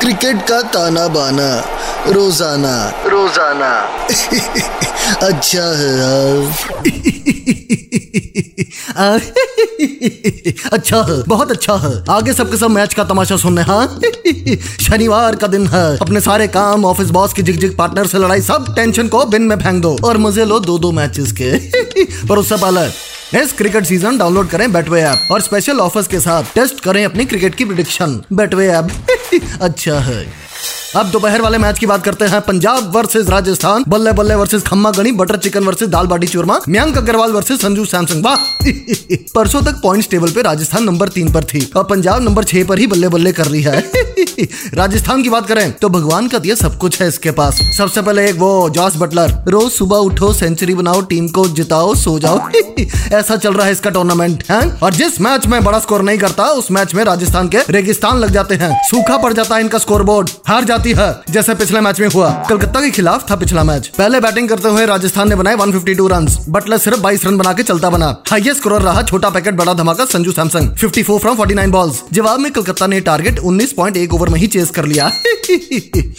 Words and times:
Cricket 0.00 0.42
का 0.48 0.60
ताना 0.72 1.06
बाना 1.08 1.48
रोज़ाना। 2.08 2.74
रोज़ाना। 3.06 3.70
अच्छा 5.26 5.64
है 5.78 5.90
यार। 5.98 6.40
अच्छा 10.72 11.02
है 11.02 11.22
बहुत 11.28 11.50
अच्छा 11.50 11.74
है। 11.76 11.92
आगे 12.10 12.32
सबके 12.32 12.56
सब 12.56 12.70
मैच 12.70 12.94
का 12.94 13.04
तमाशा 13.04 13.36
सुनने 13.36 13.62
हाँ 13.62 13.86
शनिवार 14.80 15.36
का 15.36 15.46
दिन 15.46 15.66
है। 15.66 15.96
अपने 15.98 16.20
सारे 16.20 16.46
काम 16.48 16.84
ऑफ़िस 16.84 17.10
बॉस 17.10 17.32
की 17.32 17.42
जिग 17.42 17.60
जिग 17.60 17.76
पार्टनर 17.76 18.06
से 18.06 18.18
लड़ाई 18.18 18.40
सब 18.42 18.74
टेंशन 18.76 19.08
को 19.08 19.24
बिन 19.26 19.42
में 19.42 19.56
फेंक 19.58 19.82
दो 19.82 19.96
और 20.04 20.18
मज़े 20.18 20.44
लो 20.44 20.60
दो 20.60 20.78
दो 20.78 20.92
मैचेस 20.92 21.32
के। 21.40 21.50
पर 22.26 22.38
उससे 22.38 22.56
पहले 22.56 22.88
इस 23.34 23.52
क्रिकेट 23.52 23.84
सीज़न 23.84 24.16
डाउनलोड 24.18 24.48
करें 24.48 24.72
बैटवे 24.72 25.00
ऐप 25.02 25.28
और 25.32 25.40
स्पेशल 25.40 25.80
ऑफर्स 25.80 26.06
के 26.08 26.20
साथ 26.20 26.54
टेस्ट 26.54 26.80
करें 26.84 27.04
अपनी 27.04 27.24
क्रिकेट 27.24 27.54
की 27.54 27.64
प्रिडिक्शन 27.64 28.20
बैटवे 28.32 28.66
ऐप 28.68 28.88
अच्छा 29.62 29.98
है। 30.00 30.49
अब 30.96 31.10
दोपहर 31.10 31.42
वाले 31.42 31.58
मैच 31.58 31.78
की 31.78 31.86
बात 31.86 32.04
करते 32.04 32.24
हैं। 32.24 32.40
पंजाब 32.40 32.96
वर्सेस 32.96 33.28
राजस्थान, 33.28 33.84
बल्ले 33.88 34.12
बल्ले 34.12 34.34
वर्सेस 34.34 34.62
खम्मा 34.62 34.90
गणी 34.90 35.12
बटर 35.12 35.36
चिकन 35.36 35.64
वर्सेस 35.64 35.88
दाल 35.88 36.06
बाटी 36.06 36.26
चूरमा, 36.26 36.60
मयंक 36.68 36.96
अग्रवाल 36.96 37.32
वर्सेस 37.32 37.60
संजू 37.60 37.84
सैमसंग। 37.84 38.24
वाह! 38.24 38.36
परसों 39.34 39.62
तक 39.62 39.80
पॉइंट्स 39.82 40.08
टेबल 40.08 40.30
पे 40.30 40.42
राजस्थान 40.42 40.84
नंबर 40.84 41.08
तीन 41.08 41.32
पर 41.32 41.44
थी। 41.44 41.70
और 41.76 41.84
पंजाब 41.84 42.22
नंबर 42.22 42.44
छह 42.44 42.64
पर 42.64 42.78
ही 42.78 42.86
बल्ले 42.86 43.08
बल्ले 43.08 43.32
कर 43.32 43.44
रही 43.44 43.62
है। 43.62 43.92
राजस्थान 44.74 45.22
की 45.22 45.28
बात 45.28 45.46
करें 45.46 45.72
तो 45.72 45.88
भगवान 45.88 46.28
का 46.28 46.38
दिया 46.38 46.54
सब 46.54 46.78
कुछ 46.78 47.02
है 47.02 47.08
इसके 47.08 47.30
पास। 47.30 47.60
सबसे 47.78 48.02
पहले 48.02 48.30
एक 48.30 48.36
वो, 48.36 48.70
जॉस 48.70 48.96
बटलर। 48.96 49.44
रोज 49.48 49.72
सुबह 49.72 49.96
उठो 49.96 50.32
सेंचुरी 50.32 50.74
बनाओ 50.74 51.00
टीम 51.00 51.28
को 51.28 51.48
जिताओ, 51.48 51.94
सो 51.94 52.18
जाओ। 52.18 52.48
ऐसा 53.12 53.36
चल 53.36 53.54
रहा 53.54 53.66
है 53.66 53.72
इसका 53.72 53.90
टूर्नामेंट 53.90 54.44
है? 54.50 54.70
और 54.82 54.94
जिस 54.94 55.20
मैच 55.20 55.46
में 55.46 55.64
बड़ा 55.64 55.78
स्कोर 55.78 56.02
नहीं 56.02 56.18
करता, 56.18 56.44
उस 56.44 56.70
मैच 56.70 56.94
में 56.94 57.04
राजस्थान 57.04 57.48
के 57.48 57.58
रेगिस्तान 57.70 58.18
लग 58.18 58.30
जाते 58.30 58.54
हैं। 58.54 58.88
सूखा 58.88 59.16
पड़ 59.16 59.32
जाता 59.32 59.54
है 59.54 59.60
इनका 59.60 59.78
स्कोर 59.78 60.02
बोर्ड 60.02 60.30
हार 60.48 60.64
जाती 60.64 60.79
है 60.88 61.08
जैसे 61.30 61.54
पिछले 61.54 61.80
मैच 61.80 62.00
में 62.00 62.08
हुआ। 62.08 62.30
कलकत्ता 62.48 62.80
के 62.80 62.90
खिलाफ 62.90 63.30
था 63.30 63.36
पिछला 63.36 63.64
मैच 63.64 63.86
पहले 63.98 64.20
बैटिंग 64.20 64.48
करते 64.48 64.68
हुए 64.68 64.86
राजस्थान 64.86 65.28
ने 65.28 65.36
बनाए 65.36 65.56
152 65.56 66.08
रन 66.10 66.28
बटलर 66.48 66.78
सिर्फ़ 66.78 67.00
22 67.00 67.24
रन 67.26 67.36
बना 67.36 67.52
के 67.52 67.62
चलता 67.62 67.90
बना। 67.90 68.08
हाईएस्ट 68.28 68.60
स्कोर 68.60 68.80
रहा 68.82 69.02
छोटा 69.02 69.30
पैकेट 69.30 69.54
बड़ा 69.54 69.74
धमाका 69.74 70.04
संजू 70.04 70.32
सैमसंग 70.32 70.70
54 70.76 71.18
फ्रॉम 71.18 71.36
49 71.36 71.70
बॉल्स 71.70 72.02
जवाब 72.12 72.40
में 72.40 72.50
कलकत्ता 72.52 72.86
ने 72.86 73.00
टारगेट 73.00 73.40
19.1 73.40 74.14
ओवर 74.14 74.28
में 74.28 74.38
ही 74.40 74.46
चेस 74.46 74.70
कर 74.70 74.84
लिया। 74.84 75.08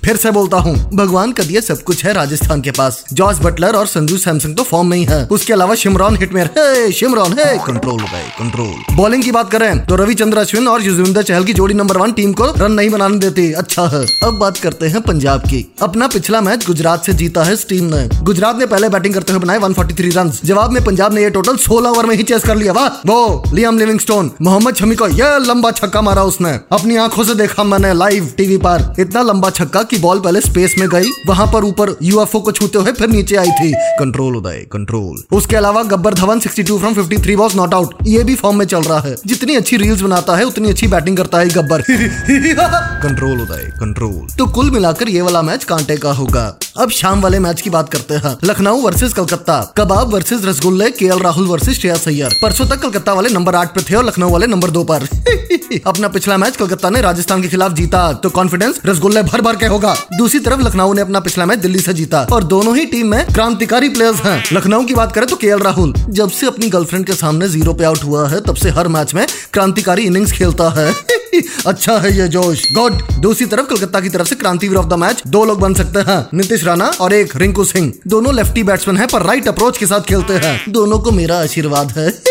फिर 0.05 0.17
से 0.17 0.31
बोलता 0.31 0.57
हूँ 0.57 0.75
भगवान 0.93 1.31
का 1.31 1.43
दिया 1.43 1.61
सब 1.61 1.81
कुछ 1.83 2.03
है 2.05 2.13
राजस्थान 2.13 2.61
के 2.61 2.71
पास। 2.71 3.03
जॉर्ज 3.13 3.39
बटलर 3.39 3.75
और 3.75 3.87
संजू 3.87 4.17
सैमसंग 4.17 4.55
तो 4.55 4.63
फॉर्म 4.63 4.87
में 4.87 4.97
ही 4.97 5.03
है। 5.05 5.25
उसके 5.31 5.53
अलावा 5.53 5.75
शिमरॉन 5.75 6.17
हिटमेयर 6.17 6.49
है 6.57 6.91
शिमरॉन 6.91 7.33
है 7.39 7.57
कंट्रोल 7.67 8.01
भाई 8.01 8.23
कंट्रोल 8.39 8.95
बॉलिंग 8.95 9.23
की 9.23 9.31
बात 9.31 9.51
करें 9.51 9.85
तो 9.85 9.95
रविचंद्र 9.95 10.37
अश्विन 10.37 10.67
और 10.67 10.83
युजवेंद्र 10.83 11.21
चहल 11.23 11.43
की 11.43 11.53
जोड़ी 11.53 11.73
नंबर 11.73 11.97
वन 11.97 12.11
टीम 12.11 12.33
को 12.33 12.45
रन 12.57 12.71
नहीं 12.71 12.89
बनाने 12.89 13.17
देती। 13.17 13.51
अच्छा 13.53 13.87
है। 13.87 14.05
अब 14.23 14.33
बात 14.33 14.50
करते 14.59 14.85
हैं 14.85 15.01
पंजाब 15.01 15.39
की। 15.39 15.73
अपना 15.81 16.07
पिछला 16.07 16.41
मैच 16.41 16.67
गुजरात 16.67 17.05
से 17.05 17.13
जीता 17.13 17.43
है 17.43 17.53
इस 17.53 17.67
टीम 17.69 17.85
ने। 17.95 18.09
गुजरात 18.23 18.57
ने 18.57 18.65
पहले 18.65 18.89
बैटिंग 18.89 19.13
करते 19.13 19.33
हुए 19.33 19.41
बनाए 19.41 19.59
143 19.59 20.17
रन 20.17 20.31
जवाब 20.45 20.71
में 20.71 20.85
पंजाब 20.85 21.13
ने 21.13 21.23
ये 21.23 21.29
टोटल 21.29 21.55
16 21.55 21.89
ओवर 21.89 22.05
में 22.05 22.15
ही 22.15 22.23
चेस 22.23 22.43
कर 22.43 22.55
लिया। 22.55 22.73
वाह! 22.73 22.87
वो 22.87 23.43
लियाम 23.53 23.77
लिविंगस्टोन 23.77 24.31
मोहम्मद 24.41 24.75
शमी 24.75 24.95
को 24.95 25.07
यह 25.07 25.37
लंबा 25.37 25.71
छक्का 25.71 26.01
मारा 26.01 26.23
उसने। 26.23 26.59
अपनी 26.71 26.95
आँखों 26.95 27.23
से 27.23 27.35
देखा 27.35 27.63
मैंने 27.63 27.93
लाइव 27.93 28.33
टीवी 28.37 28.57
पर। 28.57 28.93
इतना 28.99 29.21
लंबा 29.21 29.49
छक्का 29.49 29.83
की 29.83 29.97
बॉल 29.97 30.19
पहले 30.19 30.41
स्पेस 30.41 30.75
में 30.79 30.89
गई, 30.89 31.09
वहाँ 31.27 31.47
पर 31.47 31.63
ऊपर 31.63 31.97
यूएफओ 32.03 32.39
को 32.39 32.51
छूते 32.51 32.77
हुए 32.77 32.91
फिर 32.91 33.09
नीचे 33.09 33.35
आई 33.35 33.51
थी। 33.51 33.73
कंट्रोल 33.77 34.35
उदय 34.35 34.67
कंट्रोल 34.71 35.37
उसके 35.37 35.55
अलावा 35.55 35.83
Gabbar 35.83 36.13
Dhawan 36.13 36.39
62 36.39 36.79
from 36.79 36.93
53 36.93 37.35
was 37.35 37.57
not 37.57 37.73
out 37.73 37.95
ये 38.07 38.23
भी 38.23 38.35
फॉर्म 38.35 38.57
में 38.57 38.65
चल 38.65 38.81
रहा 38.81 38.99
है। 38.99 39.15
जितनी 39.25 39.55
अच्छी 39.55 39.77
रील्स 39.77 40.01
बनाता 40.01 40.35
है, 40.35 40.43
उतनी 40.43 40.69
अच्छी 40.69 40.87
बैटिंग 40.87 41.17
करता 41.17 41.37
है 41.37 41.49
गब्बर। 41.49 41.81
कंट्रोल 43.03 43.41
उदय 43.41 43.73
कंट्रोल 43.79 44.27
तो 44.41 44.45
कुल 44.47 44.71
मिलाकर 44.71 45.09
ये 45.09 45.21
वाला 45.21 45.41
मैच 45.41 45.63
कांटे 45.63 45.97
का 45.97 46.11
होगा। 46.11 46.43
अब 46.77 46.89
शाम 46.89 47.21
वाले 47.21 47.39
मैच 47.39 47.61
की 47.61 47.69
बात 47.69 47.89
करते 47.89 48.13
हैं। 48.13 48.37
लखनऊ 48.43 48.81
वर्सेज 48.81 49.13
कलकत्ता। 49.13 49.73
कबाब 49.77 50.13
वर्सेज 50.13 50.45
रसगुल्ले, 50.45 50.91
के 50.91 51.07
राहुल 51.19 51.47
वर्सेज 51.47 51.79
श्रेया 51.79 51.95
सैयर। 51.95 52.35
परसों 52.41 52.65
तक 52.65 52.79
कलकत्ता 52.79 53.13
वाले 53.13 53.29
नंबर 53.29 53.55
आठ 53.55 53.75
पे 53.75 53.81
थे 53.81 53.95
और 53.95 54.05
लखनऊ 54.05 54.29
वाले 54.29 54.47
नंबर 54.47 54.69
दो 54.69 54.83
पर। 54.83 55.03
अपना 55.87 56.07
पिछला 56.07 56.37
मैच 56.37 56.55
कलकत्ता 56.55 56.89
ने 56.89 57.01
राजस्थान 57.01 57.41
के 57.41 57.47
खिलाफ 57.47 57.71
जीता 57.71 58.13
तो 58.13 58.29
कॉन्फिडेंस 58.29 58.79
रसगुल्ले 58.85 59.23
भर 59.23 59.41
भर 59.41 59.55
के 59.55 59.65
होगा। 59.65 59.95
दूसरी 60.17 60.39
तरफ़ 60.39 60.61
लखनऊ 60.61 60.93
ने 60.93 61.01
अपना 61.01 61.19
पिछला 61.19 61.45
मैच 61.45 61.59
दिल्ली 61.59 61.79
से 61.79 61.93
जीता। 61.93 62.27
और 62.31 62.43
दोनों 62.43 62.77
ही 62.77 62.85
टीम 62.85 63.07
में 63.07 63.25
क्रांतिकारी 63.25 63.89
प्लेयर्स 63.89 64.21
हैं। 64.21 64.43
लखनऊ 64.53 64.83
की 64.83 64.93
बात 64.93 65.11
करें 65.11 65.27
तो 65.27 65.35
के 65.35 65.63
राहुल। 65.63 65.93
जब 66.09 66.29
से 66.29 66.47
अपनी 66.47 66.69
गर्लफ्रेंड 66.69 67.05
के 67.05 67.13
सामने 67.13 67.47
ज़ीरो 67.47 67.73
पे 67.73 67.83
आउट 67.83 68.03
हुआ 68.03 68.29
है, 68.29 68.41
तब 68.41 68.55
से 68.55 68.69
हर 68.69 68.87
मैच 68.87 69.13
में 69.13 69.27
क्रांतिकारी 69.53 70.01
इनिंग्स 70.01 70.31
खेलता 70.31 70.69
है। 70.69 70.95
अच्छा 71.67 71.97
है 71.97 72.17
ये 72.17 72.27
जोश। 72.27 72.63
गुड 72.71 73.01
दूसरी 73.19 73.45
तरफ़ 73.45 73.65
कलकत्ता 73.65 73.99
की 73.99 74.09
तरफ़ 74.09 74.27
से 74.27 74.35
क्रांतिवीर 74.35 74.77
ऑफ़ 74.77 74.85
द 74.85 74.93
मैच 74.93 75.23
दो 75.27 75.45
लोग 75.45 75.59
बन 75.59 75.73
सकते 75.73 75.99
हैं। 75.99 76.27
नीतीश 76.33 76.60
राणा 76.63 76.85
और 76.85 77.13
एक 77.13 77.35
रिंकू 77.35 77.63
सिंह। 77.63 77.93
दोनों 78.07 78.33
लेफ्टी 78.33 78.63
बैट्समैन 78.63 78.97
है, 78.97 79.07
पर 79.07 79.21
राइट 79.21 79.47
अप्रोच 79.47 79.77
के 79.77 79.85
साथ 79.85 80.01
खेलते 80.01 80.33
हैं। 80.33 80.71
दोनों 80.71 80.99
को 80.99 81.11
मेरा 81.11 81.39
आशीर्वाद 81.39 81.91
है। 81.91 82.21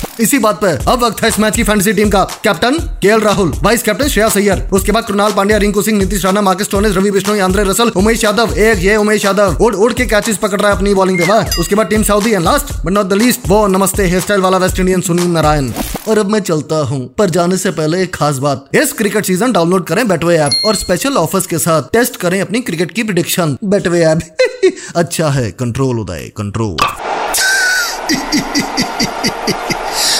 इसी 0.20 0.38
बात 0.38 0.60
पे 0.60 0.70
अब 0.90 1.02
वक्त 1.04 1.22
है 1.22 1.28
इस 1.28 1.38
मैच 1.40 1.56
की 1.56 1.62
फैंटेसी 1.64 1.92
टीम 1.92 2.08
का। 2.10 2.22
Captain 2.44 2.78
K 3.02 3.16
Rahul 3.18 3.52
vice 3.62 3.82
captain 3.82 4.08
Shreyas 4.08 4.28
Iyer. 4.28 4.62
उसके 4.72 4.92
बाद 4.92 5.04
Krunal 5.04 5.32
Pandya, 5.32 5.56
Rinku 5.58 5.82
Singh, 5.82 5.98
Nitish 5.98 6.24
Rana, 6.24 6.40
Marcus 6.40 6.70
Stoinis 6.70 6.96
Ravi 6.96 7.10
Bishnoi 7.10 7.38
Andre 7.40 7.64
Russell, 7.64 7.90
Umesh 7.96 8.24
Yadav, 8.24 8.52
एक 8.54 8.78
ये 8.78 8.96
उमेश 8.96 9.24
यादव। 9.24 9.56
उड़ 9.64 9.74
उड़ 9.76 9.92
के 9.92 10.06
कैचेस 10.06 10.36
पकड़ 10.36 10.60
रहा 10.60 10.70
है 10.70 10.76
अपनी 10.76 10.94
बॉलिंग 10.94 11.20
वाह। 11.28 11.58
उसके 11.60 11.74
बाद 11.74 11.86
Tim 11.86 12.02
Southee 12.02 12.32
and 12.32 12.44
last 12.44 12.72
but 12.84 12.92
not 12.92 13.06
the 13.06 13.12
least 13.12 13.48
वो 13.48 13.66
नमस्ते 13.66 14.04
हेयर 14.04 14.20
स्टाइल 14.20 14.40
वाला 14.40 14.58
वेस्ट 14.58 14.80
इंडियन 14.80 15.00
सुनील 15.00 15.30
नारायण। 15.30 15.72
और 16.08 16.18
अब 16.18 16.30
मैं 16.30 16.40
चलता 16.40 16.76
हूँ, 16.84 17.06
पर 17.18 17.30
जाने 17.30 17.56
से 17.56 17.70
पहले 17.70 18.02
एक 18.02 18.14
खास 18.14 18.38
बात। 18.38 18.68
इस 18.74 18.92
क्रिकेट 18.92 19.24
सीज़न 19.24 19.52
डाउनलोड 19.52 19.86
करें 19.86 20.06
बेटवे 20.08 20.36
ऐप 20.38 20.66
और 20.66 20.74
स्पेशल 20.76 21.16
ऑफर्स 21.16 21.46
के 21.46 21.58
साथ 21.58 21.90
टेस्ट 21.92 22.16
करें 22.16 22.40
अपनी 22.40 22.60
क्रिकेट 22.60 22.90
की 22.90 23.02
प्रिडिक्शन 23.02 23.56
बेटवे 23.64 24.00
ऐप 24.04 24.20
अच्छा 24.96 25.28
है 25.30 25.50
कंट्रोल 25.60 25.98
उदय 26.00 26.30
कंट्रोल 26.36 26.76